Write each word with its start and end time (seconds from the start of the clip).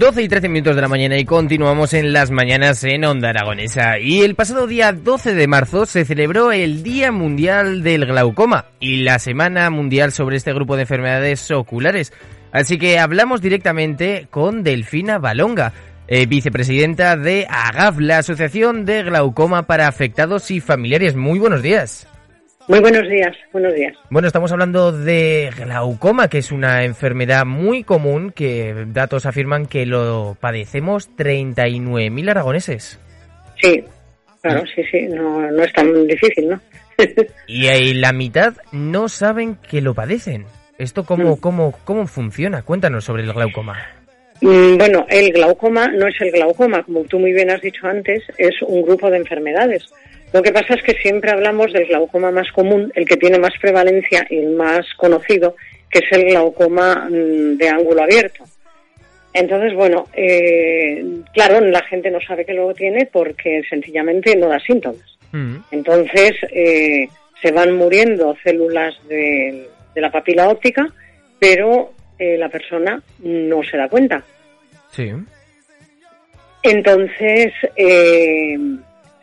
12 0.00 0.22
y 0.22 0.28
13 0.28 0.48
minutos 0.48 0.76
de 0.76 0.80
la 0.80 0.88
mañana 0.88 1.18
y 1.18 1.26
continuamos 1.26 1.92
en 1.92 2.14
las 2.14 2.30
mañanas 2.30 2.82
en 2.84 3.04
Onda 3.04 3.28
Aragonesa. 3.28 3.98
Y 3.98 4.22
el 4.22 4.34
pasado 4.34 4.66
día 4.66 4.94
12 4.94 5.34
de 5.34 5.46
marzo 5.46 5.84
se 5.84 6.06
celebró 6.06 6.52
el 6.52 6.82
Día 6.82 7.12
Mundial 7.12 7.82
del 7.82 8.06
Glaucoma 8.06 8.64
y 8.80 9.02
la 9.02 9.18
Semana 9.18 9.68
Mundial 9.68 10.10
sobre 10.10 10.38
este 10.38 10.54
grupo 10.54 10.76
de 10.76 10.82
enfermedades 10.82 11.50
oculares. 11.50 12.14
Así 12.50 12.78
que 12.78 12.98
hablamos 12.98 13.42
directamente 13.42 14.26
con 14.30 14.62
Delfina 14.62 15.18
Balonga, 15.18 15.74
eh, 16.08 16.24
vicepresidenta 16.24 17.18
de 17.18 17.46
AGAF, 17.50 17.98
la 17.98 18.18
Asociación 18.18 18.86
de 18.86 19.02
Glaucoma 19.02 19.66
para 19.66 19.86
Afectados 19.86 20.50
y 20.50 20.60
Familiares. 20.60 21.14
Muy 21.14 21.38
buenos 21.38 21.60
días. 21.60 22.09
Muy 22.70 22.78
buenos 22.78 23.08
días, 23.08 23.36
buenos 23.52 23.74
días. 23.74 23.96
Bueno, 24.10 24.28
estamos 24.28 24.52
hablando 24.52 24.92
de 24.92 25.50
glaucoma, 25.56 26.28
que 26.28 26.38
es 26.38 26.52
una 26.52 26.84
enfermedad 26.84 27.44
muy 27.44 27.82
común 27.82 28.30
que 28.30 28.86
datos 28.86 29.26
afirman 29.26 29.66
que 29.66 29.86
lo 29.86 30.36
padecemos 30.38 31.10
39.000 31.16 32.30
aragoneses. 32.30 33.00
Sí, 33.60 33.82
claro, 34.40 34.62
sí, 34.72 34.84
sí, 34.88 35.00
no, 35.08 35.50
no 35.50 35.64
es 35.64 35.72
tan 35.72 36.06
difícil, 36.06 36.50
¿no? 36.50 36.60
y 37.48 37.66
ahí 37.66 37.92
la 37.92 38.12
mitad 38.12 38.54
no 38.70 39.08
saben 39.08 39.56
que 39.68 39.80
lo 39.80 39.92
padecen. 39.92 40.44
¿Esto 40.78 41.02
cómo, 41.04 41.34
mm. 41.34 41.40
cómo, 41.40 41.74
cómo 41.82 42.06
funciona? 42.06 42.62
Cuéntanos 42.62 43.02
sobre 43.02 43.24
el 43.24 43.32
glaucoma. 43.32 43.84
Mm, 44.42 44.76
bueno, 44.78 45.06
el 45.08 45.32
glaucoma 45.32 45.88
no 45.88 46.06
es 46.06 46.14
el 46.20 46.30
glaucoma, 46.30 46.84
como 46.84 47.02
tú 47.02 47.18
muy 47.18 47.32
bien 47.32 47.50
has 47.50 47.62
dicho 47.62 47.84
antes, 47.88 48.22
es 48.38 48.54
un 48.62 48.82
grupo 48.82 49.10
de 49.10 49.16
enfermedades 49.16 49.90
lo 50.32 50.42
que 50.42 50.52
pasa 50.52 50.74
es 50.74 50.82
que 50.82 50.94
siempre 50.94 51.30
hablamos 51.30 51.72
del 51.72 51.86
glaucoma 51.86 52.30
más 52.30 52.50
común, 52.52 52.92
el 52.94 53.06
que 53.06 53.16
tiene 53.16 53.38
más 53.38 53.52
prevalencia 53.60 54.26
y 54.30 54.38
el 54.38 54.50
más 54.50 54.86
conocido, 54.96 55.56
que 55.90 56.00
es 56.00 56.12
el 56.12 56.26
glaucoma 56.26 57.08
mm, 57.10 57.56
de 57.56 57.68
ángulo 57.68 58.02
abierto. 58.02 58.44
Entonces, 59.32 59.74
bueno, 59.74 60.06
eh, 60.12 61.04
claro, 61.32 61.60
la 61.60 61.82
gente 61.82 62.10
no 62.10 62.20
sabe 62.20 62.44
que 62.44 62.54
lo 62.54 62.72
tiene 62.74 63.06
porque 63.06 63.62
sencillamente 63.68 64.36
no 64.36 64.48
da 64.48 64.60
síntomas. 64.60 65.18
Mm. 65.32 65.56
Entonces, 65.72 66.32
eh, 66.50 67.08
se 67.42 67.52
van 67.52 67.74
muriendo 67.74 68.36
células 68.42 68.96
de, 69.08 69.68
la 69.96 70.10
papila 70.10 70.48
óptica, 70.48 70.86
pero 71.38 71.92
eh, 72.18 72.36
la 72.38 72.48
persona 72.48 73.02
no 73.20 73.62
se 73.62 73.76
da 73.76 73.88
cuenta. 73.88 74.22
Sí. 74.90 75.10
Entonces, 76.62 77.52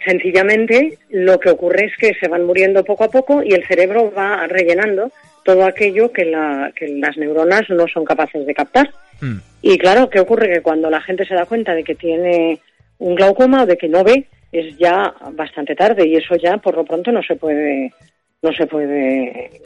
Sencillamente, 0.05 0.97
lo 1.09 1.39
que 1.39 1.49
ocurre 1.49 1.85
es 1.85 1.97
que 1.97 2.13
se 2.13 2.27
van 2.27 2.45
muriendo 2.45 2.83
poco 2.83 3.05
a 3.05 3.11
poco 3.11 3.43
y 3.43 3.53
el 3.53 3.65
cerebro 3.65 4.11
va 4.11 4.47
rellenando 4.47 5.11
todo 5.43 5.65
aquello 5.65 6.11
que, 6.11 6.25
las 6.25 7.17
neuronas 7.17 7.69
no 7.69 7.87
son 7.87 8.05
capaces 8.05 8.45
de 8.45 8.53
captar. 8.53 8.91
Hmm. 9.21 9.37
Y 9.61 9.77
claro, 9.77 10.09
¿qué 10.09 10.19
ocurre? 10.19 10.51
Que 10.51 10.61
cuando 10.61 10.89
la 10.89 11.01
gente 11.01 11.25
se 11.25 11.33
da 11.33 11.45
cuenta 11.45 11.73
de 11.73 11.83
que 11.83 11.95
tiene 11.95 12.59
un 12.99 13.15
glaucoma 13.15 13.63
o 13.63 13.65
de 13.65 13.77
que 13.77 13.87
no 13.87 14.03
ve, 14.03 14.27
es 14.51 14.77
ya 14.77 15.13
bastante 15.33 15.75
tarde 15.75 16.07
y 16.07 16.15
eso 16.15 16.35
ya 16.35 16.57
por 16.57 16.75
lo 16.75 16.85
pronto 16.85 17.11
no 17.11 17.21
se 17.21 17.35
puede 17.35 17.93
no 18.41 18.53
se 18.53 18.65
puede 18.67 19.61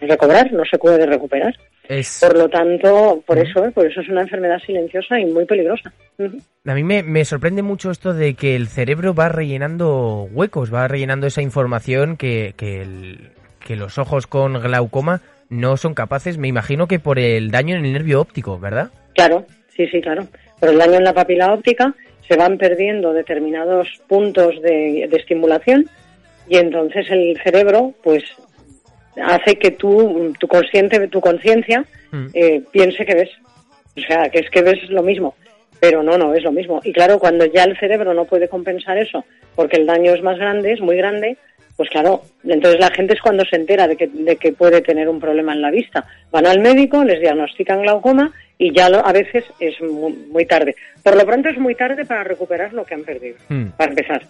recobrar, 0.00 0.52
no 0.52 0.64
se 0.64 0.78
puede 0.78 1.06
recuperar. 1.06 1.54
Por 2.20 2.36
lo 2.36 2.48
tanto, 2.48 3.22
por 3.26 3.38
eso, 3.38 3.64
¿eh? 3.64 3.70
por 3.70 3.86
eso 3.86 4.00
es 4.00 4.08
una 4.08 4.22
enfermedad 4.22 4.58
silenciosa 4.64 5.20
y 5.20 5.26
muy 5.26 5.44
peligrosa. 5.44 5.92
A 6.64 6.74
mí 6.74 6.82
me, 6.82 7.24
sorprende 7.24 7.62
mucho 7.62 7.90
esto 7.90 8.12
de 8.12 8.34
que 8.34 8.56
el 8.56 8.66
cerebro 8.66 9.14
va 9.14 9.28
rellenando 9.28 10.28
huecos, 10.32 10.72
va 10.72 10.88
rellenando 10.88 11.26
esa 11.26 11.42
información 11.42 12.16
que, 12.16 12.54
que, 12.56 13.76
los 13.76 13.98
ojos 13.98 14.26
con 14.26 14.54
glaucoma 14.54 15.20
no 15.48 15.76
son 15.76 15.94
capaces, 15.94 16.38
me 16.38 16.48
imagino 16.48 16.88
que 16.88 16.98
por 16.98 17.18
el 17.18 17.50
daño 17.50 17.76
en 17.76 17.84
el 17.84 17.92
nervio 17.92 18.20
óptico, 18.20 18.58
¿verdad? 18.58 18.90
Claro, 19.14 19.46
sí, 19.68 19.86
sí, 19.88 20.00
claro. 20.00 20.26
Por 20.58 20.70
el 20.70 20.78
daño 20.78 20.94
en 20.94 21.04
la 21.04 21.12
papila 21.12 21.52
óptica 21.52 21.94
se 22.26 22.36
van 22.36 22.58
perdiendo 22.58 23.12
determinados 23.12 23.88
puntos 24.08 24.60
de, 24.62 25.06
de 25.08 25.16
estimulación 25.16 25.88
y 26.48 26.56
entonces 26.56 27.06
el 27.10 27.38
cerebro 27.42 27.94
pues 28.02 28.24
hace 29.22 29.58
que 29.58 29.72
tú, 29.72 30.32
tu 30.38 30.46
consciente, 30.48 31.08
tu 31.08 31.20
conciencia, 31.20 31.84
mm. 32.10 32.26
eh, 32.34 32.62
piense 32.70 33.04
que 33.04 33.14
ves. 33.14 33.30
O 33.96 34.00
sea, 34.00 34.28
que 34.28 34.40
es 34.40 34.50
que 34.50 34.62
ves 34.62 34.88
lo 34.90 35.02
mismo. 35.02 35.34
Pero 35.80 36.02
no, 36.02 36.16
no 36.16 36.34
es 36.34 36.42
lo 36.42 36.52
mismo. 36.52 36.80
Y 36.84 36.92
claro, 36.92 37.18
cuando 37.18 37.44
ya 37.46 37.64
el 37.64 37.78
cerebro 37.78 38.14
no 38.14 38.24
puede 38.24 38.48
compensar 38.48 38.98
eso, 38.98 39.24
porque 39.54 39.76
el 39.76 39.86
daño 39.86 40.12
es 40.14 40.22
más 40.22 40.38
grande, 40.38 40.72
es 40.72 40.80
muy 40.80 40.96
grande, 40.96 41.36
pues 41.76 41.90
claro, 41.90 42.22
entonces 42.44 42.80
la 42.80 42.90
gente 42.90 43.14
es 43.14 43.20
cuando 43.20 43.44
se 43.44 43.56
entera 43.56 43.86
de 43.86 43.96
que, 43.96 44.06
de 44.06 44.36
que 44.36 44.52
puede 44.52 44.80
tener 44.80 45.08
un 45.08 45.20
problema 45.20 45.52
en 45.52 45.60
la 45.60 45.70
vista. 45.70 46.06
Van 46.30 46.46
al 46.46 46.60
médico, 46.60 47.04
les 47.04 47.20
diagnostican 47.20 47.82
glaucoma 47.82 48.32
y 48.58 48.74
ya 48.74 48.86
a 48.86 49.12
veces 49.12 49.44
es 49.60 49.74
muy, 49.82 50.46
tarde. 50.46 50.74
Por 51.02 51.16
lo 51.16 51.26
pronto 51.26 51.50
es 51.50 51.58
muy 51.58 51.74
tarde 51.74 52.06
para 52.06 52.24
recuperar 52.24 52.72
lo 52.72 52.84
que 52.84 52.94
han 52.94 53.04
perdido, 53.04 53.36
mm. 53.50 53.66
para 53.76 53.90
empezar. 53.90 54.22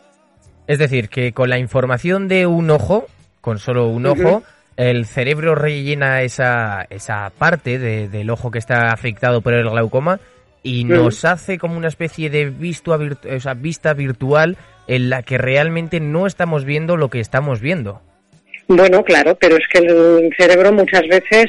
Es 0.67 0.81
decir, 0.81 1.09
que 1.09 1.33
con 1.33 1.49
la 1.49 1.59
información 1.59 2.27
de 2.27 2.47
un 2.47 2.69
ojo, 2.71 3.07
con 3.41 3.61
solo 3.61 3.89
un 3.89 4.07
ojo, 4.07 4.43
el 4.76 5.06
cerebro 5.06 5.54
rellena 5.54 6.22
esa, 6.22 6.87
esa 6.91 7.31
parte 7.31 7.78
del 7.78 8.31
ojo 8.31 8.50
que 8.50 8.59
está 8.59 8.91
afectado 8.92 9.41
por 9.41 9.54
el 9.54 9.69
glaucoma 9.69 10.20
y 10.62 10.84
nos 10.84 11.25
hace 11.25 11.59
como 11.59 11.76
una 11.76 11.88
especie 11.88 12.28
de 12.28 12.50
vista, 12.50 12.98
vista 13.56 13.94
virtual 13.94 14.56
en 14.88 15.10
la 15.10 15.22
que 15.22 15.38
realmente 15.38 16.00
no 16.00 16.26
estamos 16.26 16.64
viendo 16.64 16.97
lo 16.97 17.09
que 17.09 17.20
estamos 17.20 17.60
viendo. 17.60 18.03
Bueno, 18.69 19.04
claro, 19.04 19.37
pero 19.37 19.56
es 19.56 19.64
que 19.72 19.78
el 19.78 20.34
cerebro 20.37 20.72
muchas 20.72 21.03
veces 21.08 21.47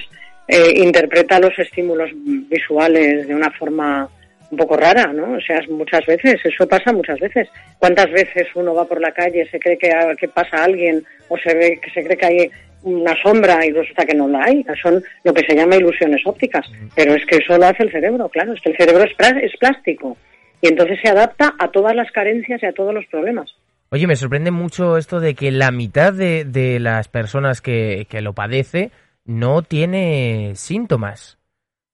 eh, 0.47 0.73
interpreta 0.75 1.39
los 1.39 1.57
estímulos 1.57 2.09
visuales 2.13 3.27
de 3.27 3.35
una 3.35 3.51
forma 3.51 4.07
un 4.50 4.58
poco 4.58 4.78
rara, 4.78 5.12
¿no? 5.13 5.38
O 5.38 5.41
sea, 5.41 5.59
muchas 5.69 6.06
veces, 6.06 6.40
eso 6.44 6.68
pasa 6.68 6.94
muchas 6.94 7.19
veces. 7.19 7.50
¿Cuántas 7.80 8.09
veces 8.12 8.47
uno 8.56 8.74
va 8.74 8.85
por 8.85 9.02
la 9.02 9.12
calle, 9.12 9.47
se 9.50 9.59
cree 9.59 9.78
que, 9.78 9.91
que 10.19 10.28
pasa 10.28 10.63
alguien 10.63 11.03
o 11.28 11.38
se 11.38 11.53
ve 11.53 11.80
que 11.81 11.91
se 11.91 12.03
cree 12.03 12.18
que 12.18 12.25
hay 12.25 12.52
una 12.84 13.16
sombra 13.22 13.66
y 13.66 13.72
resulta 13.72 14.06
que 14.06 14.16
no 14.16 14.28
la 14.28 14.44
hay. 14.46 14.66
Son 14.81 15.03
lo 15.24 15.34
que 15.34 15.44
se 15.46 15.56
llama 15.56 15.75
ilusiones 15.75 16.22
ópticas. 16.25 16.66
Pero 16.96 17.13
es 17.13 17.25
que 17.25 17.38
eso 17.38 17.57
lo 17.57 17.66
hace 17.66 17.84
el 17.84 17.91
cerebro, 17.91 18.30
claro. 18.30 18.53
Es 18.53 18.62
que 18.62 18.72
el 18.72 18.78
cerebro 18.78 19.03
es, 19.03 19.12
es 19.41 19.57
plástico. 19.57 20.18
Y 20.62 20.68
entonces 20.69 21.00
se 21.02 21.09
adapta 21.09 21.53
a 21.59 21.69
todas 21.69 21.96
las 21.96 22.12
carencias 22.12 22.62
y 22.63 22.66
a 22.66 22.74
todos 22.74 22.94
los 22.94 23.06
problemas. 23.07 23.53
Oye, 23.90 24.07
me 24.07 24.16
sorprende 24.16 24.52
mucho 24.52 24.97
esto 24.97 25.19
de 25.19 25.34
que 25.34 25.52
la 25.52 25.72
mitad 25.72 26.13
de, 26.13 26.44
de 26.44 26.80
las 26.80 27.07
personas 27.07 27.62
que, 27.62 28.06
que, 28.09 28.22
lo 28.22 28.34
padece 28.34 28.91
no 29.24 29.62
tiene 29.62 30.52
síntomas 30.56 31.38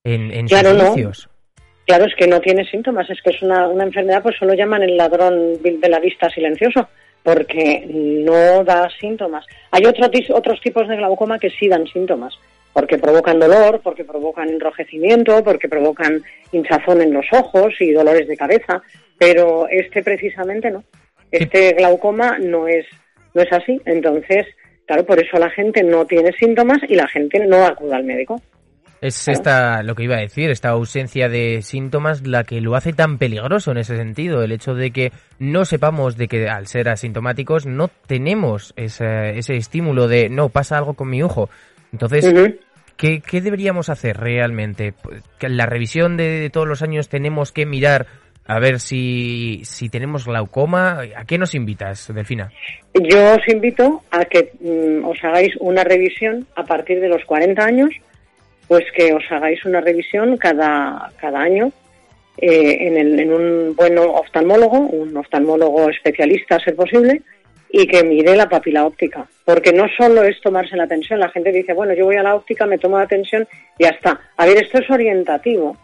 en, 0.03 0.31
en 0.31 0.47
claro, 0.47 0.71
sus 0.71 1.29
Claro, 1.85 2.05
es 2.05 2.15
que 2.15 2.27
no 2.27 2.39
tiene 2.39 2.65
síntomas, 2.65 3.09
es 3.09 3.21
que 3.21 3.31
es 3.31 3.41
una, 3.41 3.67
una 3.67 3.83
enfermedad, 3.83 4.23
pues 4.23 4.37
solo 4.37 4.53
llaman 4.53 4.83
el 4.83 4.95
ladrón 4.95 5.61
de 5.61 5.89
la 5.89 5.99
vista 5.99 6.29
silencioso 6.29 6.87
porque 7.23 7.85
no 7.89 8.63
da 8.63 8.89
síntomas. 8.99 9.45
Hay 9.71 9.85
otro, 9.85 10.09
otros 10.35 10.61
tipos 10.61 10.87
de 10.87 10.97
glaucoma 10.97 11.39
que 11.39 11.49
sí 11.49 11.67
dan 11.69 11.87
síntomas, 11.87 12.37
porque 12.73 12.97
provocan 12.97 13.39
dolor, 13.39 13.79
porque 13.81 14.03
provocan 14.03 14.49
enrojecimiento, 14.49 15.43
porque 15.43 15.69
provocan 15.69 16.21
hinchazón 16.51 17.01
en 17.01 17.13
los 17.13 17.25
ojos 17.31 17.73
y 17.79 17.91
dolores 17.91 18.27
de 18.27 18.37
cabeza, 18.37 18.81
pero 19.17 19.67
este 19.69 20.03
precisamente 20.03 20.69
no. 20.69 20.83
Este 21.31 21.73
glaucoma 21.73 22.37
no 22.39 22.67
es, 22.67 22.85
no 23.33 23.41
es 23.41 23.51
así. 23.51 23.81
Entonces, 23.85 24.45
claro, 24.85 25.05
por 25.05 25.19
eso 25.19 25.37
la 25.37 25.49
gente 25.49 25.81
no 25.81 26.05
tiene 26.05 26.33
síntomas 26.33 26.79
y 26.87 26.95
la 26.95 27.07
gente 27.07 27.39
no 27.47 27.65
acude 27.65 27.95
al 27.95 28.03
médico. 28.03 28.41
Es 29.03 29.27
esta, 29.27 29.83
lo 29.83 29.95
que 29.95 30.03
iba 30.03 30.15
a 30.15 30.21
decir, 30.21 30.49
esta 30.49 30.69
ausencia 30.69 31.27
de 31.27 31.61
síntomas 31.61 32.25
la 32.25 32.45
que 32.45 32.61
lo 32.61 32.73
hace 32.73 32.93
tan 32.93 33.17
peligroso 33.17 33.71
en 33.71 33.79
ese 33.79 33.97
sentido. 33.97 34.41
El 34.41 34.53
hecho 34.53 34.75
de 34.75 34.91
que 34.91 35.11
no 35.39 35.65
sepamos 35.65 36.15
de 36.15 36.29
que 36.29 36.47
al 36.47 36.67
ser 36.67 36.87
asintomáticos 36.87 37.65
no 37.65 37.89
tenemos 38.07 38.73
ese, 38.77 39.37
ese 39.37 39.57
estímulo 39.57 40.07
de 40.07 40.29
no, 40.29 40.47
pasa 40.47 40.77
algo 40.77 40.93
con 40.93 41.09
mi 41.09 41.21
ojo. 41.21 41.49
Entonces, 41.91 42.33
¿qué, 42.95 43.21
deberíamos 43.41 43.89
hacer 43.89 44.15
realmente? 44.15 44.93
La 45.41 45.65
revisión 45.65 46.15
de, 46.15 46.49
todos 46.49 46.69
los 46.69 46.81
años 46.81 47.09
tenemos 47.09 47.51
que 47.51 47.65
mirar 47.65 48.07
a 48.45 48.57
ver 48.59 48.79
si, 48.79 49.63
si 49.65 49.89
tenemos 49.89 50.25
glaucoma. 50.25 51.01
¿A 51.17 51.25
qué 51.25 51.37
nos 51.37 51.55
invitas, 51.55 52.09
Delfina? 52.15 52.53
Yo 52.93 53.33
os 53.33 53.45
invito 53.49 54.01
a 54.11 54.23
que 54.23 54.53
mm, 54.61 55.05
os 55.05 55.21
hagáis 55.25 55.53
una 55.59 55.83
revisión 55.83 56.47
a 56.55 56.63
partir 56.63 57.01
de 57.01 57.09
los 57.09 57.25
40 57.25 57.65
años 57.65 57.89
pues 58.73 58.85
que 58.91 59.13
os 59.13 59.23
hagáis 59.29 59.63
una 59.65 59.81
revisión 59.81 60.35
cada, 60.35 61.11
cada 61.21 61.39
año 61.39 61.71
eh, 62.37 62.87
en, 62.87 62.97
el, 62.97 63.19
en, 63.19 63.31
un 63.31 63.75
buen 63.75 63.95
oftalmólogo, 63.99 64.79
un 64.79 65.15
oftalmólogo 65.15 65.91
especialista, 65.91 66.55
a 66.55 66.59
ser 66.59 66.75
posible, 66.75 67.21
y 67.69 67.85
que 67.85 68.03
mire 68.03 68.35
la 68.35 68.49
papila 68.49 68.87
óptica. 68.87 69.27
Porque 69.45 69.71
no 69.73 69.85
solo 69.95 70.23
es 70.23 70.41
tomarse 70.41 70.75
la 70.75 70.87
tensión, 70.87 71.19
la 71.19 71.29
gente 71.29 71.51
dice, 71.51 71.73
bueno, 71.73 71.93
yo 71.93 72.05
voy 72.05 72.15
a 72.15 72.23
la 72.23 72.33
óptica, 72.33 72.65
me 72.65 72.79
tomo 72.79 72.97
la 72.97 73.05
tensión 73.05 73.47
y 73.77 73.83
ya 73.83 73.89
está. 73.89 74.19
A 74.37 74.47
ver, 74.47 74.57
esto 74.57 74.79
es 74.79 74.89
orientativo, 74.89 75.77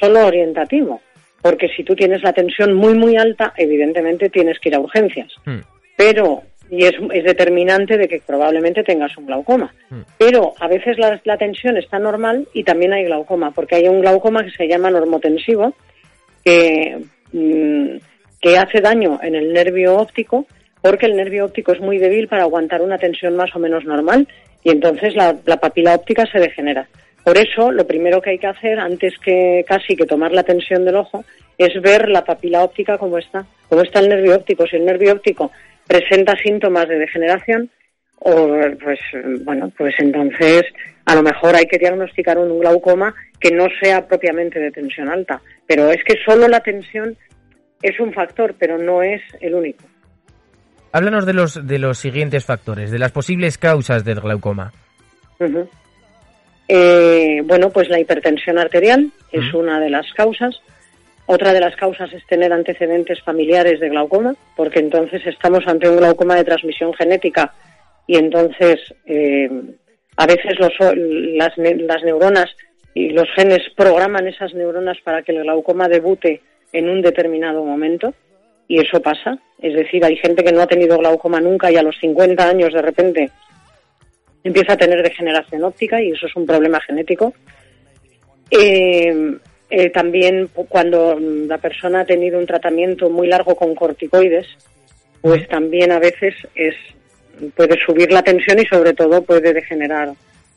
solo 0.00 0.24
orientativo. 0.24 1.02
Porque 1.42 1.68
si 1.68 1.84
tú 1.84 1.94
tienes 1.94 2.22
la 2.22 2.32
tensión 2.32 2.72
muy, 2.72 2.94
muy 2.94 3.18
alta, 3.18 3.52
evidentemente 3.54 4.30
tienes 4.30 4.58
que 4.60 4.70
ir 4.70 4.76
a 4.76 4.80
urgencias. 4.80 5.30
Hmm. 5.44 5.58
Pero 5.94 6.40
y 6.70 6.84
es, 6.84 6.94
determinante 7.24 7.96
de 7.96 8.06
que 8.06 8.22
probablemente 8.24 8.84
tengas 8.84 9.16
un 9.18 9.26
glaucoma. 9.26 9.74
Hmm. 9.90 10.02
Pero 10.18 10.54
a 10.60 10.68
veces 10.68 10.96
la, 10.98 11.36
tensión 11.36 11.76
está 11.76 11.98
normal 11.98 12.46
y 12.54 12.64
también 12.64 12.92
hay 12.92 13.04
glaucoma, 13.04 13.50
porque 13.50 13.76
hay 13.76 13.88
un 13.88 14.00
glaucoma 14.00 14.44
que 14.44 14.50
se 14.50 14.68
llama 14.68 14.90
normotensivo, 14.90 15.74
que, 16.44 16.98
mm, 17.32 17.96
que 18.40 18.58
hace 18.58 18.80
daño 18.80 19.18
en 19.22 19.34
el 19.34 19.52
nervio 19.52 19.96
óptico 19.96 20.46
porque 20.82 21.06
el 21.06 21.16
nervio 21.16 21.44
óptico 21.44 21.72
es 21.72 21.80
muy 21.80 21.98
débil 21.98 22.28
para 22.28 22.44
aguantar 22.44 22.80
una 22.82 22.98
tensión 22.98 23.36
más 23.36 23.54
o 23.54 23.58
menos 23.58 23.84
normal 23.84 24.26
y 24.64 24.70
entonces 24.70 25.14
la, 25.14 25.36
la 25.44 25.58
papila 25.58 25.94
óptica 25.94 26.24
se 26.26 26.38
degenera. 26.38 26.88
Por 27.24 27.36
eso, 27.36 27.70
lo 27.70 27.86
primero 27.86 28.22
que 28.22 28.30
hay 28.30 28.38
que 28.38 28.46
hacer, 28.46 28.78
antes 28.78 29.18
que 29.18 29.64
casi 29.68 29.94
que 29.94 30.06
tomar 30.06 30.32
la 30.32 30.42
tensión 30.42 30.84
del 30.84 30.96
ojo, 30.96 31.24
es 31.58 31.80
ver 31.82 32.08
la 32.08 32.24
papila 32.24 32.64
óptica 32.64 32.96
cómo 32.96 33.18
está, 33.18 33.44
cómo 33.68 33.82
está 33.82 34.00
el 34.00 34.08
nervio 34.08 34.36
óptico. 34.36 34.66
Si 34.66 34.76
el 34.76 34.86
nervio 34.86 35.12
óptico 35.12 35.50
presenta 35.90 36.36
síntomas 36.36 36.88
de 36.88 37.00
degeneración, 37.00 37.68
o 38.20 38.48
pues 38.80 39.00
bueno, 39.44 39.72
pues 39.76 39.92
entonces 39.98 40.62
a 41.04 41.16
lo 41.16 41.22
mejor 41.22 41.56
hay 41.56 41.64
que 41.64 41.78
diagnosticar 41.78 42.38
un 42.38 42.60
glaucoma 42.60 43.12
que 43.40 43.50
no 43.50 43.66
sea 43.82 44.06
propiamente 44.06 44.60
de 44.60 44.70
tensión 44.70 45.08
alta. 45.08 45.40
Pero 45.66 45.90
es 45.90 46.04
que 46.04 46.14
solo 46.24 46.46
la 46.46 46.60
tensión 46.60 47.16
es 47.82 47.98
un 47.98 48.12
factor, 48.12 48.54
pero 48.56 48.78
no 48.78 49.02
es 49.02 49.20
el 49.40 49.54
único. 49.54 49.82
Háblanos 50.92 51.26
de 51.26 51.32
los, 51.32 51.66
de 51.66 51.78
los 51.80 51.98
siguientes 51.98 52.44
factores, 52.44 52.92
de 52.92 52.98
las 53.00 53.10
posibles 53.10 53.58
causas 53.58 54.04
del 54.04 54.20
glaucoma. 54.20 54.72
Eh, 56.68 57.42
bueno, 57.46 57.70
pues 57.70 57.88
la 57.88 57.98
hipertensión 57.98 58.58
arterial 58.58 59.10
es 59.32 59.52
una 59.54 59.80
de 59.80 59.90
las 59.90 60.06
causas. 60.12 60.54
Otra 61.32 61.52
de 61.52 61.60
las 61.60 61.76
causas 61.76 62.12
es 62.12 62.26
tener 62.26 62.52
antecedentes 62.52 63.22
familiares 63.22 63.78
de 63.78 63.88
glaucoma, 63.88 64.34
porque 64.56 64.80
entonces 64.80 65.24
estamos 65.24 65.64
ante 65.68 65.88
un 65.88 65.98
glaucoma 65.98 66.34
de 66.34 66.42
transmisión 66.42 66.92
genética 66.92 67.54
y 68.08 68.16
entonces 68.16 68.80
eh, 69.06 69.48
a 70.16 70.26
veces 70.26 70.58
los, 70.58 70.72
las, 70.80 71.56
las 71.56 72.02
neuronas 72.02 72.50
y 72.94 73.10
los 73.10 73.28
genes 73.36 73.60
programan 73.76 74.26
esas 74.26 74.54
neuronas 74.54 74.98
para 75.04 75.22
que 75.22 75.30
el 75.30 75.44
glaucoma 75.44 75.86
debute 75.88 76.40
en 76.72 76.88
un 76.88 77.00
determinado 77.00 77.64
momento 77.64 78.12
y 78.66 78.80
eso 78.80 79.00
pasa. 79.00 79.38
Es 79.62 79.74
decir, 79.74 80.04
hay 80.04 80.16
gente 80.16 80.42
que 80.42 80.50
no 80.50 80.62
ha 80.62 80.66
tenido 80.66 80.98
glaucoma 80.98 81.40
nunca 81.40 81.70
y 81.70 81.76
a 81.76 81.84
los 81.84 81.96
50 82.00 82.48
años 82.48 82.72
de 82.72 82.82
repente 82.82 83.30
empieza 84.42 84.72
a 84.72 84.78
tener 84.78 85.00
degeneración 85.00 85.62
óptica 85.62 86.02
y 86.02 86.10
eso 86.10 86.26
es 86.26 86.34
un 86.34 86.44
problema 86.44 86.80
genético. 86.80 87.32
Eh, 88.50 89.38
eh, 89.70 89.90
también 89.90 90.48
cuando 90.68 91.18
la 91.20 91.58
persona 91.58 92.00
ha 92.00 92.04
tenido 92.04 92.38
un 92.38 92.46
tratamiento 92.46 93.08
muy 93.08 93.28
largo 93.28 93.54
con 93.54 93.74
corticoides, 93.74 94.46
pues 95.20 95.46
también 95.48 95.92
a 95.92 95.98
veces 95.98 96.34
es 96.54 96.74
puede 97.54 97.78
subir 97.84 98.12
la 98.12 98.22
tensión 98.22 98.58
y 98.58 98.66
sobre 98.66 98.92
todo 98.92 99.22
puede 99.22 99.52
degenerar 99.52 100.10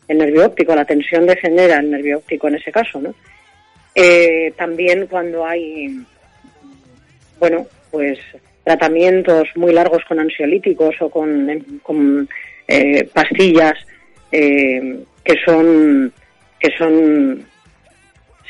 el 0.08 0.18
nervio 0.18 0.48
óptico. 0.48 0.76
La 0.76 0.86
tensión 0.86 1.26
degenera 1.26 1.78
el 1.80 1.92
nervio 1.92 2.18
óptico 2.18 2.48
en 2.48 2.56
ese 2.56 2.72
caso, 2.72 3.00
¿no? 3.00 3.14
Eh, 3.96 4.52
también 4.58 5.08
cuando 5.08 5.46
hay, 5.46 6.00
bueno, 7.40 7.68
pues 7.92 8.20
tratamientos 8.64 9.48
muy 9.56 9.74
largos 9.74 10.04
con 10.06 10.20
ansiolíticos 10.20 10.96
o 11.02 11.10
con, 11.10 12.28
eh, 12.68 13.10
pastillas 13.14 13.74
eh, 14.32 15.04
que 15.24 15.36
son 15.46 16.12
que 16.60 16.72
son 16.78 17.46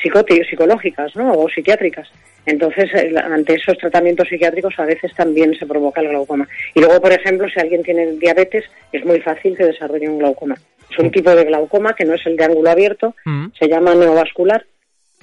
psicológicas 0.02 1.16
¿no? 1.16 1.32
o 1.32 1.48
psiquiátricas. 1.48 2.08
Entonces, 2.46 2.90
ante 3.16 3.54
esos 3.54 3.78
tratamientos 3.78 4.28
psiquiátricos 4.28 4.74
a 4.78 4.84
veces 4.84 5.14
también 5.14 5.54
se 5.58 5.66
provoca 5.66 6.02
el 6.02 6.08
glaucoma. 6.08 6.46
Y 6.74 6.80
luego, 6.80 7.00
por 7.00 7.12
ejemplo, 7.12 7.48
si 7.48 7.58
alguien 7.58 7.82
tiene 7.82 8.12
diabetes, 8.12 8.64
es 8.92 9.04
muy 9.04 9.20
fácil 9.20 9.56
que 9.56 9.64
desarrolle 9.64 10.08
un 10.08 10.18
glaucoma. 10.18 10.56
Es 10.90 10.98
un 10.98 11.10
tipo 11.10 11.34
de 11.34 11.44
glaucoma 11.44 11.94
que 11.94 12.04
no 12.04 12.14
es 12.14 12.26
el 12.26 12.36
de 12.36 12.44
ángulo 12.44 12.70
abierto, 12.70 13.14
mm. 13.24 13.46
se 13.58 13.68
llama 13.68 13.94
neovascular, 13.94 14.64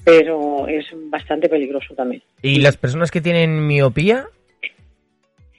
pero 0.03 0.67
es 0.67 0.85
bastante 0.93 1.47
peligroso 1.47 1.93
también. 1.93 2.23
¿Y 2.41 2.59
las 2.59 2.77
personas 2.77 3.11
que 3.11 3.21
tienen 3.21 3.67
miopía? 3.67 4.25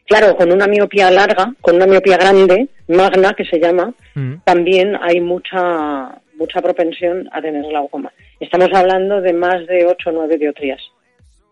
Claro, 0.06 0.36
con 0.36 0.50
una 0.52 0.66
miopía 0.66 1.10
larga, 1.10 1.54
con 1.60 1.76
una 1.76 1.86
miopía 1.86 2.16
grande, 2.16 2.68
magna, 2.88 3.34
que 3.34 3.44
se 3.44 3.60
llama, 3.60 3.94
mm. 4.14 4.34
también 4.44 4.96
hay 5.00 5.20
mucha 5.20 6.18
mucha 6.34 6.60
propensión 6.60 7.28
a 7.32 7.40
tener 7.40 7.64
glaucoma. 7.64 8.12
Estamos 8.42 8.70
hablando 8.74 9.20
de 9.20 9.32
más 9.32 9.64
de 9.68 9.86
8 9.86 10.10
o 10.10 10.12
9 10.12 10.36
diotrías 10.36 10.80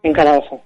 en 0.03 0.13
cada 0.13 0.37
ojo. 0.37 0.61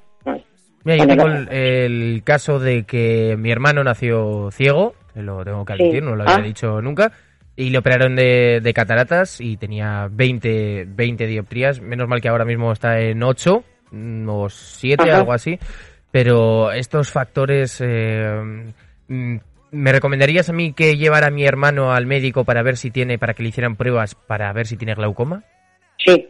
Mira, 0.82 0.96
yo 0.96 1.06
tengo 1.06 1.26
el, 1.50 2.22
caso 2.24 2.58
de 2.58 2.84
que 2.84 3.36
mi 3.38 3.50
hermano 3.50 3.84
nació 3.84 4.50
ciego, 4.50 4.94
lo 5.14 5.44
tengo 5.44 5.66
que 5.66 5.74
admitir, 5.74 6.02
no 6.02 6.16
lo 6.16 6.22
había 6.22 6.36
ah. 6.36 6.46
dicho 6.46 6.80
nunca, 6.80 7.12
y 7.56 7.68
le 7.68 7.76
operaron 7.76 8.16
de, 8.16 8.72
cataratas 8.74 9.38
y 9.38 9.58
tenía 9.58 10.08
20, 10.10 10.86
20 10.88 11.26
dioptrías. 11.26 11.82
Menos 11.82 12.08
mal 12.08 12.22
que 12.22 12.28
ahora 12.30 12.46
mismo 12.46 12.72
está 12.72 13.00
en 13.00 13.22
8 13.22 13.62
mm, 13.90 14.28
o 14.30 14.48
7, 14.48 15.10
algo 15.10 15.32
así. 15.34 15.58
Pero 16.10 16.72
estos 16.72 17.10
factores. 17.10 17.82
Eh, 17.84 18.72
mm, 19.08 19.36
¿Me 19.72 19.92
recomendarías 19.92 20.48
a 20.48 20.54
mí 20.54 20.72
que 20.72 20.96
llevara 20.96 21.26
a 21.26 21.30
mi 21.30 21.44
hermano 21.44 21.92
al 21.92 22.06
médico 22.06 22.44
para 22.44 22.62
ver 22.62 22.78
si 22.78 22.90
tiene, 22.90 23.18
para 23.18 23.34
que 23.34 23.42
le 23.42 23.50
hicieran 23.50 23.76
pruebas 23.76 24.14
para 24.14 24.50
ver 24.54 24.66
si 24.66 24.78
tiene 24.78 24.94
glaucoma? 24.94 25.44
Sí, 26.04 26.28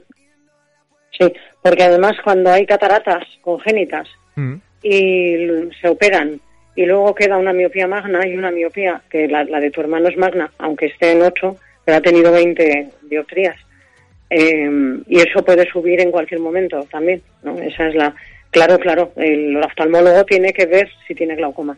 sí, 1.19 1.33
porque 1.63 1.83
además 1.83 2.13
cuando 2.23 2.51
hay 2.51 2.67
cataratas 2.67 3.25
congénitas 3.41 4.09
mm. 4.37 4.55
y 4.83 5.47
se 5.81 5.89
operan 5.89 6.41
y 6.77 6.87
luego 6.87 7.15
queda 7.15 7.39
una 7.39 7.53
miopía 7.53 7.87
magna 7.87 8.27
y 8.27 8.37
una 8.37 8.51
miopía, 8.51 9.01
que 9.09 9.29
la, 9.29 9.45
de 9.45 9.71
tu 9.71 9.81
hermano 9.81 10.09
es 10.09 10.17
magna, 10.17 10.51
aunque 10.59 10.87
esté 10.87 11.13
en 11.13 11.23
8, 11.23 11.57
pero 11.85 11.99
ha 11.99 12.01
tenido 12.01 12.33
20 12.33 12.89
dioptrías. 13.03 13.57
Em, 14.29 15.05
y 15.07 15.21
eso 15.21 15.45
puede 15.45 15.69
subir 15.71 16.01
en 16.01 16.11
cualquier 16.11 16.41
momento 16.41 16.85
también, 16.91 17.23
¿no? 17.43 17.57
Esa 17.59 17.89
es 17.89 17.95
la... 17.95 18.15
Claro, 18.51 18.79
claro, 18.79 19.13
el 19.17 19.57
oftalmólogo 19.63 20.25
tiene 20.25 20.53
que 20.53 20.67
ver 20.67 20.89
si 21.07 21.15
tiene 21.15 21.35
glaucoma. 21.35 21.77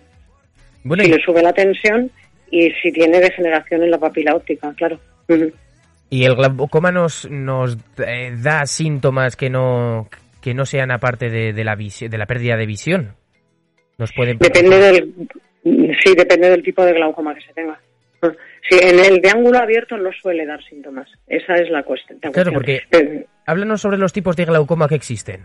si 0.82 1.08
le 1.08 1.18
sube 1.22 1.42
la 1.42 1.52
tensión 1.52 2.10
y 2.50 2.70
si 2.82 2.92
tiene 2.92 3.18
degeneración 3.20 3.82
en 3.82 3.90
la 3.90 3.98
papila 3.98 4.34
óptica, 4.34 4.72
claro. 4.76 4.98
¿Y 6.08 6.24
el 6.24 6.36
glaucoma 6.36 6.92
nos, 6.92 7.28
nos 7.30 7.76
eh, 7.98 8.32
da 8.36 8.66
síntomas 8.66 9.36
que 9.36 9.50
no, 9.50 10.08
que 10.40 10.54
no 10.54 10.64
sean 10.64 10.90
aparte 10.90 11.30
de, 11.30 11.52
de 11.52 11.64
la, 11.64 11.76
de 11.76 12.18
la 12.18 12.26
pérdida 12.26 12.56
de 12.56 12.66
visión? 12.66 13.16
depende 13.98 14.78
del 14.78 15.14
sí 15.64 16.14
depende 16.14 16.50
del 16.50 16.62
tipo 16.62 16.84
de 16.84 16.92
glaucoma 16.92 17.34
que 17.34 17.40
se 17.40 17.52
tenga. 17.52 17.80
Sí, 18.68 18.78
en 18.80 18.98
el 18.98 19.20
de 19.20 19.30
ángulo 19.30 19.58
abierto 19.58 19.96
no 19.96 20.10
suele 20.12 20.46
dar 20.46 20.62
síntomas. 20.64 21.08
Esa 21.26 21.54
es 21.54 21.70
la 21.70 21.82
cuestión 21.82 22.18
claro 22.18 22.52
porque 22.52 22.82
háblanos 23.46 23.80
sobre 23.80 23.98
los 23.98 24.12
tipos 24.12 24.36
de 24.36 24.44
glaucoma 24.44 24.88
que 24.88 24.96
existen. 24.96 25.44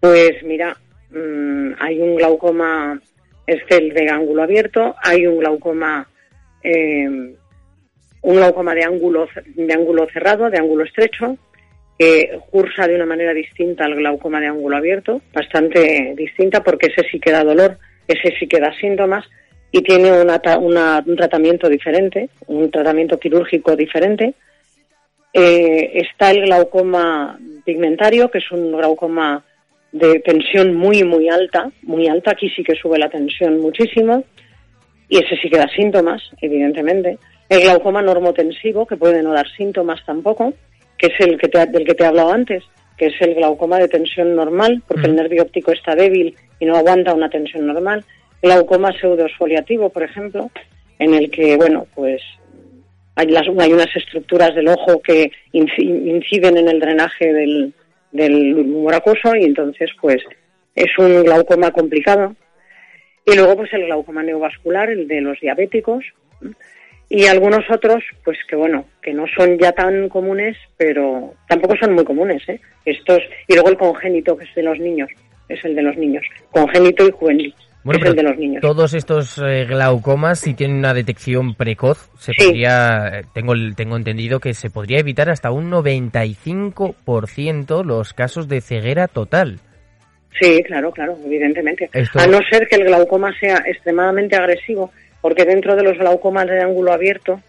Pues 0.00 0.42
mira 0.44 0.76
mm, 1.10 1.72
hay 1.78 1.98
un 2.00 2.16
glaucoma 2.16 3.00
es 3.46 3.62
el 3.68 3.92
de 3.94 4.08
ángulo 4.08 4.42
abierto 4.42 4.94
hay 5.02 5.26
un 5.26 5.38
glaucoma 5.38 6.06
eh, 6.62 7.34
un 8.24 8.36
glaucoma 8.36 8.74
de 8.74 8.84
ángulo 8.84 9.28
de 9.54 9.72
ángulo 9.72 10.06
cerrado 10.12 10.50
de 10.50 10.58
ángulo 10.58 10.84
estrecho 10.84 11.36
que 11.98 12.40
cursa 12.50 12.88
de 12.88 12.96
una 12.96 13.06
manera 13.06 13.32
distinta 13.32 13.84
al 13.84 13.94
glaucoma 13.94 14.40
de 14.40 14.48
ángulo 14.48 14.76
abierto, 14.76 15.20
bastante 15.32 16.14
distinta 16.16 16.62
porque 16.62 16.88
ese 16.88 17.08
sí 17.08 17.20
que 17.20 17.30
da 17.30 17.44
dolor, 17.44 17.78
ese 18.08 18.34
sí 18.38 18.48
que 18.48 18.58
da 18.58 18.74
síntomas 18.80 19.24
y 19.70 19.82
tiene 19.82 20.10
un 20.12 21.16
tratamiento 21.16 21.68
diferente, 21.68 22.30
un 22.46 22.70
tratamiento 22.70 23.18
quirúrgico 23.18 23.76
diferente. 23.76 24.34
Eh, 25.32 25.90
está 25.94 26.30
el 26.30 26.42
glaucoma 26.42 27.38
pigmentario, 27.64 28.30
que 28.30 28.38
es 28.38 28.50
un 28.52 28.70
glaucoma 28.72 29.44
de 29.90 30.20
tensión 30.20 30.74
muy, 30.74 31.02
muy 31.02 31.28
alta, 31.28 31.70
muy 31.82 32.08
alta, 32.08 32.32
aquí 32.32 32.48
sí 32.50 32.62
que 32.62 32.76
sube 32.76 32.98
la 32.98 33.08
tensión 33.08 33.60
muchísimo, 33.60 34.24
y 35.08 35.18
ese 35.18 35.36
sí 35.42 35.50
que 35.50 35.58
da 35.58 35.68
síntomas, 35.68 36.22
evidentemente. 36.40 37.18
El 37.48 37.60
glaucoma 37.60 38.02
normotensivo, 38.02 38.86
que 38.86 38.96
puede 38.96 39.22
no 39.22 39.32
dar 39.32 39.48
síntomas 39.48 40.04
tampoco, 40.04 40.54
que 40.96 41.08
es 41.08 41.20
el 41.20 41.38
que 41.38 41.48
del 41.48 41.84
que 41.84 41.94
te 41.94 42.04
he 42.04 42.06
hablado 42.06 42.32
antes, 42.32 42.64
que 42.96 43.06
es 43.06 43.14
el 43.20 43.34
glaucoma 43.34 43.78
de 43.78 43.88
tensión 43.88 44.34
normal, 44.34 44.82
porque 44.86 45.06
el 45.06 45.16
nervio 45.16 45.42
óptico 45.42 45.72
está 45.72 45.94
débil 45.94 46.34
y 46.60 46.64
no 46.64 46.76
aguanta 46.76 47.14
una 47.14 47.28
tensión 47.28 47.66
normal. 47.66 48.04
Glaucoma 48.40 48.92
pseudoesfoliativo, 48.92 49.90
por 49.90 50.02
ejemplo, 50.02 50.50
en 50.98 51.14
el 51.14 51.30
que, 51.30 51.56
bueno, 51.56 51.86
pues 51.94 52.22
hay, 53.16 53.26
las, 53.28 53.46
hay 53.58 53.72
unas 53.72 53.94
estructuras 53.94 54.54
del 54.54 54.68
ojo 54.68 55.00
que 55.00 55.30
inciden 55.52 56.56
en 56.56 56.68
el 56.68 56.80
drenaje 56.80 57.32
del, 57.32 57.72
del 58.12 58.54
y 58.56 59.44
entonces, 59.44 59.90
pues, 60.00 60.22
es 60.74 60.98
un 60.98 61.24
glaucoma 61.24 61.70
complicado. 61.70 62.34
Y 63.26 63.34
luego, 63.34 63.56
pues, 63.56 63.72
el 63.72 63.86
glaucoma 63.86 64.22
neovascular, 64.22 64.90
el 64.90 65.08
de 65.08 65.20
los 65.20 65.40
diabéticos, 65.40 66.04
y 67.16 67.26
algunos 67.26 67.62
otros, 67.70 68.02
pues 68.24 68.36
que 68.48 68.56
bueno, 68.56 68.86
que 69.00 69.14
no 69.14 69.24
son 69.36 69.56
ya 69.56 69.70
tan 69.70 70.08
comunes, 70.08 70.56
pero 70.76 71.32
tampoco 71.48 71.76
son 71.76 71.94
muy 71.94 72.04
comunes, 72.04 72.42
¿eh? 72.48 72.58
Estos, 72.84 73.20
y 73.46 73.54
luego 73.54 73.68
el 73.68 73.76
congénito, 73.76 74.36
que 74.36 74.44
es 74.44 74.52
de 74.56 74.64
los 74.64 74.76
niños, 74.80 75.08
es 75.48 75.64
el 75.64 75.76
de 75.76 75.82
los 75.82 75.96
niños, 75.96 76.24
congénito 76.50 77.06
y 77.06 77.12
juvenil. 77.12 77.54
es 77.84 78.04
el 78.04 78.16
de 78.16 78.22
los 78.24 78.36
niños. 78.36 78.62
Todos 78.62 78.94
estos 78.94 79.38
eh, 79.38 79.64
glaucomas, 79.64 80.40
si 80.40 80.54
tienen 80.54 80.78
una 80.78 80.92
detección 80.92 81.54
precoz, 81.54 82.10
se 82.18 82.32
podría, 82.32 83.20
eh, 83.20 83.22
tengo, 83.32 83.52
tengo 83.76 83.96
entendido 83.96 84.40
que 84.40 84.52
se 84.52 84.70
podría 84.70 84.98
evitar 84.98 85.30
hasta 85.30 85.52
un 85.52 85.70
95% 85.70 87.84
los 87.84 88.12
casos 88.12 88.48
de 88.48 88.60
ceguera 88.60 89.06
total. 89.06 89.60
Sí, 90.40 90.64
claro, 90.64 90.90
claro, 90.90 91.16
evidentemente. 91.24 91.88
A 92.14 92.26
no 92.26 92.40
ser 92.50 92.66
que 92.66 92.74
el 92.74 92.86
glaucoma 92.86 93.32
sea 93.38 93.62
extremadamente 93.66 94.34
agresivo, 94.34 94.90
porque 95.24 95.46
dentro 95.46 95.74
de 95.74 95.82
los 95.82 95.96
glaucomas 95.96 96.46
de 96.46 96.60
ángulo 96.60 96.92
abierto 96.92 97.40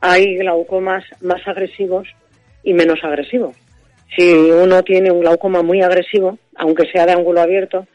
hay 0.00 0.38
glaucomas 0.38 1.04
más 1.20 1.46
agresivos 1.46 2.08
y 2.62 2.72
menos 2.72 3.04
agresivos. 3.04 3.54
Si 4.16 4.32
uno 4.32 4.82
tiene 4.82 5.10
un 5.10 5.20
glaucoma 5.20 5.60
muy 5.62 5.82
agresivo, 5.82 6.38
aunque 6.56 6.90
sea 6.90 7.04
de 7.04 7.12
ángulo 7.12 7.42
abierto, 7.42 7.86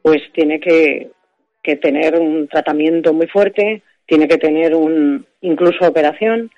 pues 0.00 0.22
tiene 0.32 0.60
que, 0.60 1.10
que 1.60 1.74
tener 1.74 2.20
un 2.20 2.46
tratamiento 2.46 3.12
muy 3.12 3.26
fuerte, 3.26 3.82
tiene 4.06 4.28
que 4.28 4.38
tener 4.38 4.76
un 4.76 5.26
incluso 5.40 5.84
operación 5.84 6.48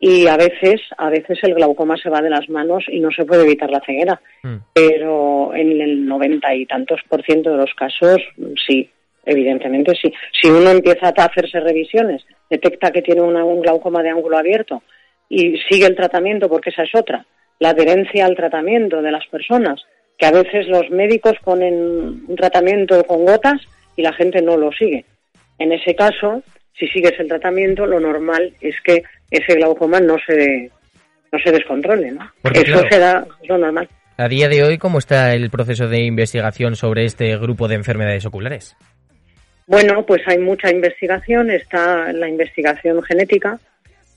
y 0.00 0.26
a 0.26 0.38
veces 0.38 0.80
a 0.96 1.10
veces 1.10 1.38
el 1.42 1.52
glaucoma 1.52 1.98
se 1.98 2.08
va 2.08 2.22
de 2.22 2.30
las 2.30 2.48
manos 2.48 2.84
y 2.88 3.00
no 3.00 3.10
se 3.10 3.26
puede 3.26 3.42
evitar 3.42 3.68
la 3.68 3.82
ceguera 3.84 4.22
mm. 4.42 4.56
pero 4.72 5.52
en 5.54 5.82
el 5.82 6.06
noventa 6.06 6.54
y 6.54 6.64
tantos 6.64 7.00
por 7.08 7.22
ciento 7.24 7.50
de 7.50 7.56
los 7.58 7.74
casos 7.74 8.22
sí 8.66 8.88
evidentemente 9.28 9.92
sí 9.94 10.12
si 10.40 10.48
uno 10.48 10.70
empieza 10.70 11.08
a 11.08 11.24
hacerse 11.24 11.60
revisiones 11.60 12.24
detecta 12.50 12.90
que 12.90 13.02
tiene 13.02 13.20
un 13.20 13.60
glaucoma 13.60 14.02
de 14.02 14.10
ángulo 14.10 14.38
abierto 14.38 14.82
y 15.28 15.58
sigue 15.70 15.86
el 15.86 15.96
tratamiento 15.96 16.48
porque 16.48 16.70
esa 16.70 16.82
es 16.82 16.94
otra 16.94 17.24
la 17.60 17.70
adherencia 17.70 18.26
al 18.26 18.36
tratamiento 18.36 19.02
de 19.02 19.12
las 19.12 19.26
personas 19.26 19.80
que 20.16 20.26
a 20.26 20.32
veces 20.32 20.66
los 20.68 20.90
médicos 20.90 21.34
ponen 21.44 22.24
un 22.26 22.36
tratamiento 22.36 23.02
con 23.04 23.24
gotas 23.24 23.60
y 23.96 24.02
la 24.02 24.12
gente 24.12 24.42
no 24.42 24.56
lo 24.56 24.72
sigue 24.72 25.04
en 25.58 25.72
ese 25.72 25.94
caso 25.94 26.42
si 26.78 26.86
sigues 26.88 27.12
el 27.18 27.28
tratamiento 27.28 27.86
lo 27.86 28.00
normal 28.00 28.52
es 28.60 28.76
que 28.84 29.02
ese 29.30 29.54
glaucoma 29.54 30.00
no 30.00 30.16
se, 30.26 30.70
no 31.32 31.38
se 31.38 31.52
descontrole, 31.52 32.12
¿no? 32.12 32.30
Eso 32.52 32.82
será 32.88 33.26
lo 33.46 33.58
normal. 33.58 33.88
A 34.16 34.28
día 34.28 34.48
de 34.48 34.64
hoy, 34.64 34.78
¿cómo 34.78 34.98
está 34.98 35.32
el 35.34 35.50
proceso 35.50 35.88
de 35.88 36.00
investigación 36.00 36.76
sobre 36.76 37.04
este 37.04 37.36
grupo 37.36 37.68
de 37.68 37.76
enfermedades 37.76 38.26
oculares? 38.26 38.76
Bueno, 39.68 40.04
pues 40.04 40.22
hay 40.26 40.38
mucha 40.38 40.72
investigación, 40.72 41.50
está 41.50 42.12
la 42.12 42.28
investigación 42.28 43.00
genética, 43.02 43.60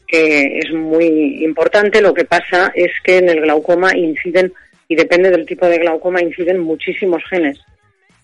que 0.08 0.58
es 0.58 0.74
muy 0.74 1.44
importante. 1.44 2.02
Lo 2.02 2.16
que 2.16 2.26
pasa 2.26 2.72
es 2.74 2.92
que 3.04 3.20
en 3.20 3.30
el 3.30 3.42
glaucoma 3.42 3.96
inciden, 3.96 4.52
y 4.88 4.96
depende 4.96 5.30
del 5.30 5.46
tipo 5.46 5.68
de 5.68 5.78
glaucoma, 5.78 6.24
inciden 6.24 6.60
muchísimos 6.60 7.22
genes. 7.30 7.60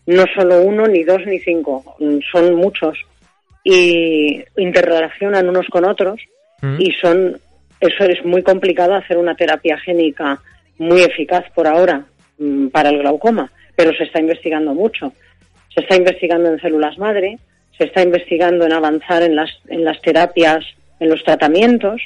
No 0.08 0.26
solo 0.34 0.64
uno, 0.64 0.88
ni 0.88 1.04
dos, 1.04 1.24
ni 1.28 1.38
cinco, 1.40 1.96
son 2.32 2.56
muchos. 2.56 2.98
Y 3.64 4.44
interrelacionan 4.56 5.48
unos 5.48 5.68
con 5.68 5.86
otros 5.86 6.20
Mm. 6.62 6.76
y 6.80 6.92
son 6.94 7.40
eso 7.80 8.04
es 8.06 8.26
muy 8.26 8.42
complicado 8.42 8.96
hacer 8.96 9.18
una 9.18 9.36
terapia 9.36 9.78
génica 9.78 10.40
muy 10.80 11.02
eficaz 11.02 11.46
por 11.54 11.68
ahora 11.68 12.06
mm, 12.40 12.68
para 12.68 12.90
el 12.90 13.00
glaucoma, 13.00 13.52
pero 13.76 13.94
se 13.94 14.04
está 14.06 14.20
investigando 14.20 14.74
mucho. 14.74 15.14
Se 15.74 15.82
está 15.82 15.96
investigando 15.96 16.50
en 16.50 16.60
células 16.60 16.98
madre, 16.98 17.38
se 17.78 17.86
está 17.86 18.02
investigando 18.02 18.66
en 18.66 18.74
avanzar 18.74 19.24
en 19.24 19.36
las, 19.36 19.52
en 19.68 19.84
las 19.84 20.02
terapias, 20.02 20.66
en 21.00 21.10
los 21.10 21.24
tratamientos, 21.24 22.02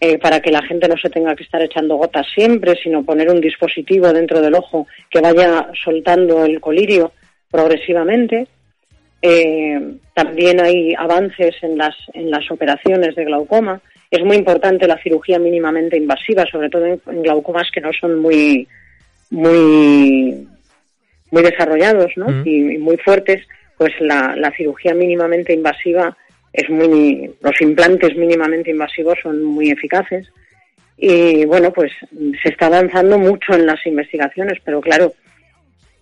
eh, 0.00 0.18
para 0.18 0.40
que 0.40 0.50
la 0.50 0.62
gente 0.62 0.88
no 0.88 0.96
se 0.96 1.08
tenga 1.08 1.34
que 1.34 1.42
estar 1.42 1.62
echando 1.62 1.96
gotas 1.96 2.26
siempre, 2.34 2.76
sino 2.82 3.02
poner 3.02 3.30
un 3.30 3.40
dispositivo 3.40 4.12
dentro 4.12 4.42
del 4.42 4.54
ojo 4.54 4.86
que 5.10 5.20
vaya 5.20 5.70
soltando 5.82 6.44
el 6.44 6.60
colirio 6.60 7.12
progresivamente. 7.50 8.46
Eh, 9.22 9.94
también 10.12 10.60
hay 10.60 10.94
avances 10.94 11.56
en 11.62 11.78
las, 11.78 11.96
en 12.12 12.30
las 12.30 12.50
operaciones 12.50 13.14
de 13.14 13.24
glaucoma. 13.24 13.80
Es 14.10 14.22
muy 14.22 14.36
importante 14.36 14.86
la 14.86 15.02
cirugía 15.02 15.38
mínimamente 15.38 15.96
invasiva, 15.96 16.44
sobre 16.44 16.68
todo 16.68 16.84
en, 16.84 17.22
glaucomas 17.22 17.70
que 17.72 17.80
no 17.80 17.90
son 17.98 18.18
muy, 18.20 18.68
muy, 19.30 20.46
muy 21.30 21.42
desarrollados 21.42 22.12
¿no? 22.16 22.28
Mm. 22.28 22.42
y, 22.46 22.78
muy 22.78 22.96
fuertes. 22.98 23.46
Pues 23.76 23.92
la, 24.00 24.34
la 24.36 24.50
cirugía 24.52 24.94
mínimamente 24.94 25.52
invasiva 25.52 26.16
es 26.52 26.70
muy, 26.70 27.30
los 27.42 27.60
implantes 27.60 28.16
mínimamente 28.16 28.70
invasivos 28.70 29.18
son 29.22 29.42
muy 29.42 29.70
eficaces. 29.70 30.26
Y 30.96 31.44
bueno, 31.44 31.72
pues 31.72 31.92
se 32.42 32.48
está 32.48 32.66
avanzando 32.66 33.18
mucho 33.18 33.52
en 33.52 33.66
las 33.66 33.84
investigaciones, 33.86 34.58
pero 34.64 34.80
claro, 34.80 35.12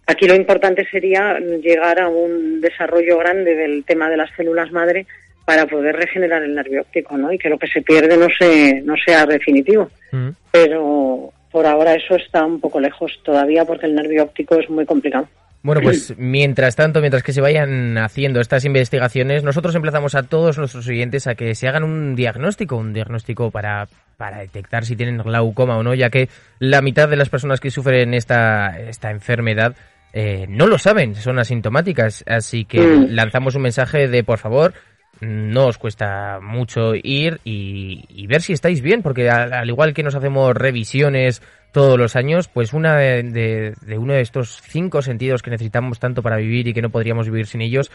Aquí 0.06 0.26
lo 0.26 0.34
importante 0.34 0.86
sería 0.90 1.38
llegar 1.38 2.00
a 2.00 2.08
un 2.08 2.60
desarrollo 2.60 3.18
grande 3.18 3.54
del 3.54 3.84
tema 3.84 4.10
de 4.10 4.18
las 4.18 4.30
células 4.36 4.70
madre 4.70 5.06
para 5.46 5.66
poder 5.66 5.96
regenerar 5.96 6.42
el 6.42 6.54
nervio 6.54 6.82
óptico, 6.82 7.16
¿no? 7.16 7.32
Y 7.32 7.38
que 7.38 7.48
lo 7.48 7.58
que 7.58 7.68
se 7.68 7.82
pierde 7.82 8.16
no 8.16 8.28
se 8.38 8.82
no 8.82 8.94
sea 8.96 9.24
definitivo. 9.24 9.90
Mm. 10.12 10.30
Pero 10.50 11.32
por 11.54 11.66
ahora 11.66 11.94
eso 11.94 12.16
está 12.16 12.44
un 12.44 12.58
poco 12.58 12.80
lejos 12.80 13.12
todavía 13.22 13.64
porque 13.64 13.86
el 13.86 13.94
nervio 13.94 14.24
óptico 14.24 14.58
es 14.58 14.68
muy 14.68 14.84
complicado. 14.84 15.28
Bueno, 15.62 15.82
pues 15.82 16.12
mientras 16.18 16.74
tanto, 16.74 17.00
mientras 17.00 17.22
que 17.22 17.32
se 17.32 17.40
vayan 17.40 17.96
haciendo 17.96 18.40
estas 18.40 18.64
investigaciones, 18.64 19.44
nosotros 19.44 19.72
emplazamos 19.76 20.16
a 20.16 20.24
todos 20.24 20.58
nuestros 20.58 20.88
oyentes 20.88 21.28
a 21.28 21.36
que 21.36 21.54
se 21.54 21.68
hagan 21.68 21.84
un 21.84 22.16
diagnóstico, 22.16 22.74
un 22.74 22.92
diagnóstico 22.92 23.52
para, 23.52 23.86
para 24.16 24.38
detectar 24.38 24.84
si 24.84 24.96
tienen 24.96 25.18
glaucoma 25.18 25.78
o 25.78 25.84
no, 25.84 25.94
ya 25.94 26.10
que 26.10 26.28
la 26.58 26.82
mitad 26.82 27.08
de 27.08 27.14
las 27.14 27.28
personas 27.28 27.60
que 27.60 27.70
sufren 27.70 28.14
esta, 28.14 28.76
esta 28.76 29.12
enfermedad 29.12 29.76
eh, 30.12 30.46
no 30.48 30.66
lo 30.66 30.76
saben, 30.76 31.14
son 31.14 31.38
asintomáticas. 31.38 32.24
Así 32.26 32.64
que 32.64 32.80
mm. 32.80 33.10
lanzamos 33.10 33.54
un 33.54 33.62
mensaje 33.62 34.08
de, 34.08 34.24
por 34.24 34.40
favor, 34.40 34.74
no 35.20 35.66
os 35.66 35.78
cuesta 35.78 36.40
mucho 36.40 36.94
ir 36.94 37.40
y, 37.44 38.26
ver 38.26 38.42
si 38.42 38.52
estáis 38.52 38.80
bien, 38.80 39.02
porque 39.02 39.30
al, 39.30 39.68
igual 39.68 39.94
que 39.94 40.02
nos 40.02 40.14
hacemos 40.14 40.54
revisiones 40.54 41.42
todos 41.72 41.98
los 41.98 42.16
años, 42.16 42.48
pues 42.48 42.72
una 42.72 42.96
de, 42.96 43.74
uno 43.98 44.12
de 44.14 44.20
estos 44.20 44.60
cinco 44.62 45.02
sentidos 45.02 45.42
que 45.42 45.50
necesitamos 45.50 45.98
tanto 45.98 46.22
para 46.22 46.36
vivir 46.36 46.68
y 46.68 46.74
que 46.74 46.82
no 46.82 46.90
podríamos 46.90 47.28
vivir 47.28 47.46
sin 47.46 47.62
ellos, 47.62 47.90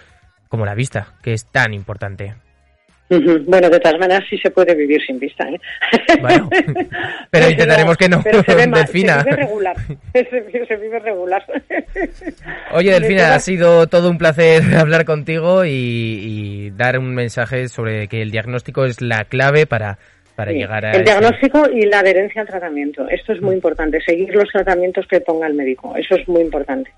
como 0.50 0.66
la 0.66 0.76
vista, 0.76 1.16
que 1.22 1.34
es 1.34 1.46
tan 1.46 1.74
importante. 1.74 2.36
Bueno, 3.10 3.70
de 3.70 3.80
todas 3.80 4.00
maneras 4.00 4.24
sí 4.30 4.38
se 4.38 4.52
puede 4.52 4.76
vivir 4.76 5.02
sin 5.04 5.18
vista, 5.18 5.44
¿eh? 5.50 5.60
Bueno, 6.22 6.48
pero 7.32 7.50
intentaremos 7.50 7.98
que 7.98 8.08
no, 8.08 8.22
pero 8.24 8.44
se 8.44 8.56
Delfina. 8.68 9.24
Se 9.24 9.30
vive 9.30 9.36
regular, 9.36 9.76
se, 10.14 10.76
vive 10.76 11.00
regular. 11.00 11.44
Oye, 12.72 12.92
Delfina, 12.92 13.34
ha 13.34 13.40
sido 13.40 13.88
todo 13.88 14.12
un 14.12 14.20
placer 14.20 14.62
hablar 14.78 15.06
contigo 15.06 15.66
y, 15.66 16.72
dar 16.78 17.00
un 17.00 17.16
mensaje 17.16 17.68
sobre 17.68 18.08
que 18.08 18.22
el 18.22 18.30
diagnóstico 18.30 18.86
es 18.86 19.02
la 19.02 19.26
clave 19.26 19.66
para, 19.66 19.98
para 20.36 20.52
llegar 20.52 20.86
a... 20.86 20.92
El 20.92 21.04
diagnóstico 21.04 21.68
y 21.70 21.88
la 21.88 22.00
adherencia 22.00 22.42
al 22.42 22.48
tratamiento. 22.48 23.10
Esto 23.10 23.34
es 23.34 23.42
muy 23.42 23.56
importante, 23.56 24.00
seguir 24.02 24.34
los 24.36 24.50
tratamientos 24.50 25.08
que 25.08 25.20
ponga 25.20 25.48
el 25.48 25.56
médico. 25.56 25.96
Eso 25.98 26.16
es 26.16 26.28
muy 26.28 26.42
importante. 26.42 26.92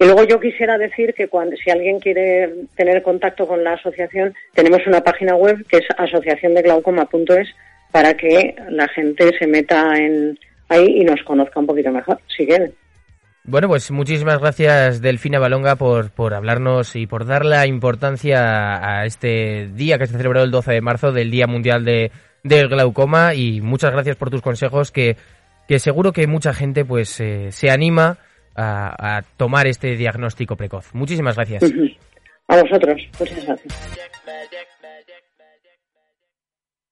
Y 0.00 0.04
luego 0.04 0.24
yo 0.24 0.38
quisiera 0.38 0.78
decir 0.78 1.12
que 1.12 1.26
cuando, 1.26 1.56
si 1.56 1.70
alguien 1.70 1.98
quiere 1.98 2.54
tener 2.76 3.02
contacto 3.02 3.48
con 3.48 3.64
la 3.64 3.72
asociación, 3.72 4.32
tenemos 4.54 4.86
una 4.86 5.00
página 5.00 5.34
web 5.34 5.66
que 5.68 5.78
es 5.78 5.86
asociaciondeglaucoma.es 5.96 7.48
para 7.90 8.14
que 8.14 8.54
la 8.70 8.86
gente 8.88 9.32
se 9.38 9.46
meta 9.48 9.96
en 9.96 10.38
ahí 10.68 11.00
y 11.00 11.04
nos 11.04 11.20
conozca 11.24 11.58
un 11.58 11.66
poquito 11.66 11.90
mejor, 11.90 12.20
si 12.28 12.46
quieren. 12.46 12.72
Bueno, 13.42 13.66
pues 13.66 13.90
muchísimas 13.90 14.38
gracias 14.38 15.00
Delfina 15.00 15.38
Balonga 15.38 15.76
por, 15.76 16.10
por 16.10 16.34
hablarnos 16.34 16.94
y 16.94 17.06
por 17.06 17.24
dar 17.24 17.46
la 17.46 17.66
importancia 17.66 18.98
a 19.00 19.06
este 19.06 19.68
día 19.72 19.98
que 19.98 20.06
se 20.06 20.18
celebró 20.18 20.42
el 20.42 20.50
12 20.50 20.74
de 20.74 20.80
marzo 20.82 21.12
del 21.12 21.30
Día 21.30 21.46
Mundial 21.46 21.84
de, 21.84 22.12
del 22.44 22.68
Glaucoma 22.68 23.34
y 23.34 23.62
muchas 23.62 23.92
gracias 23.92 24.16
por 24.16 24.30
tus 24.30 24.42
consejos 24.42 24.92
que, 24.92 25.16
que 25.66 25.78
seguro 25.78 26.12
que 26.12 26.26
mucha 26.26 26.52
gente 26.52 26.84
pues 26.84 27.18
eh, 27.20 27.50
se 27.50 27.70
anima 27.70 28.18
a, 28.58 29.22
tomar 29.36 29.66
este 29.66 29.96
diagnóstico 29.96 30.56
precoz. 30.56 30.94
Muchísimas 30.94 31.36
gracias. 31.36 31.62
A 32.48 32.62
vosotros, 32.62 33.02
muchas 33.18 33.44
gracias. 33.44 33.74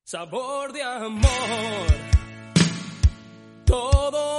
Sabor 0.05 0.73
de 0.73 0.83
amor. 0.83 1.27
Todo 3.65 4.27